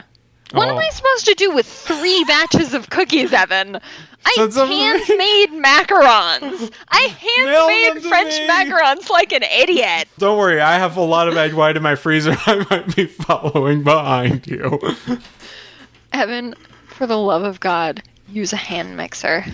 [0.52, 0.78] What am Oh.
[0.78, 3.80] I supposed to do with three batches of cookies, Evan?
[4.24, 6.72] I hand-made macarons.
[6.88, 7.00] I
[7.98, 8.46] hand-made French me.
[8.48, 10.08] macarons like an idiot.
[10.18, 12.36] Don't worry, I have a lot of egg white in my freezer.
[12.46, 14.78] I might be following behind you.
[16.12, 16.54] Evan,
[16.88, 19.44] for the love of God, use a hand mixer.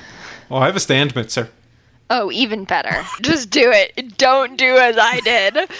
[0.50, 1.48] Oh, I have a stand mixer.
[2.10, 3.04] Oh, even better.
[3.22, 4.18] Just do it.
[4.18, 5.70] Don't do as I did.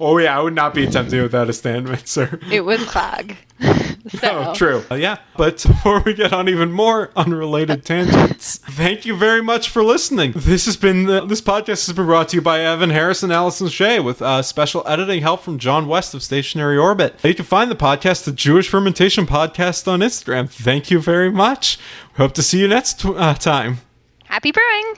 [0.00, 2.40] Oh yeah, I would not be attempting without a stand mixer.
[2.50, 3.32] It was clog.
[4.20, 4.82] So, Oh, true.
[4.90, 9.70] Uh, yeah, but before we get on even more unrelated tangents, thank you very much
[9.70, 10.32] for listening.
[10.36, 13.32] This has been the, this podcast has been brought to you by Evan Harris and
[13.32, 17.18] Allison Shea with uh, special editing help from John West of Stationary Orbit.
[17.24, 20.50] You can find the podcast, the Jewish Fermentation Podcast, on Instagram.
[20.50, 21.78] Thank you very much.
[22.12, 23.78] We hope to see you next uh, time.
[24.24, 24.96] Happy brewing!